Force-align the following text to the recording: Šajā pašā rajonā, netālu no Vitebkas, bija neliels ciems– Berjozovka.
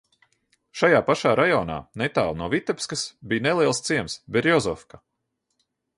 Šajā 0.79 1.01
pašā 1.09 1.33
rajonā, 1.39 1.75
netālu 2.03 2.39
no 2.41 2.49
Vitebkas, 2.55 3.03
bija 3.35 3.47
neliels 3.49 3.83
ciems– 3.91 4.17
Berjozovka. 4.39 5.03